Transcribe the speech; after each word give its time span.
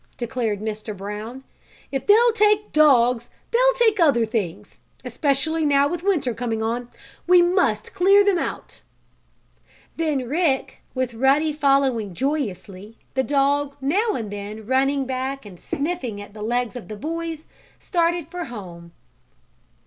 declared 0.17 0.61
Mr. 0.61 0.97
Brown. 0.97 1.43
"If 1.91 2.07
they'll 2.07 2.31
take 2.33 2.71
dogs 2.73 3.29
they'll 3.51 3.73
take 3.77 3.99
other 3.99 4.25
things, 4.25 4.79
especially 5.05 5.63
now 5.63 5.87
with 5.87 6.01
winter 6.01 6.33
coming 6.33 6.63
on. 6.63 6.89
We 7.27 7.43
must 7.43 7.93
clear 7.93 8.25
them 8.25 8.39
out!" 8.39 8.81
Then 9.97 10.27
Rick, 10.27 10.79
with 10.95 11.13
Ruddy 11.13 11.53
following 11.53 12.15
joyously, 12.15 12.97
the 13.13 13.21
dog 13.21 13.75
now 13.79 14.13
and 14.15 14.31
then 14.31 14.65
running 14.65 15.05
back 15.05 15.45
and 15.45 15.59
sniffing 15.59 16.19
at 16.19 16.33
the 16.33 16.41
legs 16.41 16.75
of 16.75 16.87
the 16.87 16.95
boys, 16.97 17.45
started 17.77 18.27
for 18.31 18.45
home. 18.45 18.93